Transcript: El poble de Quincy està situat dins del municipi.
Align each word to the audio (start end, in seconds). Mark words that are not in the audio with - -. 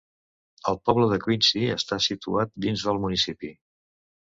El 0.71 0.79
poble 0.89 1.09
de 1.11 1.19
Quincy 1.25 1.61
està 1.75 2.01
situat 2.07 2.53
dins 2.67 2.89
del 2.89 3.03
municipi. 3.07 3.55